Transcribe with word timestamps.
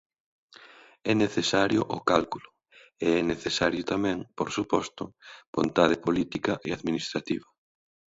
É 1.11 1.13
necesario 1.23 1.81
o 1.97 1.99
cálculo 2.11 2.49
e 3.05 3.07
é 3.19 3.21
necesario 3.31 3.87
tamén, 3.93 4.17
por 4.37 4.49
suposto, 4.57 5.03
vontade 5.57 5.95
política 6.07 6.53
e 6.67 6.69
administrativa. 6.77 7.47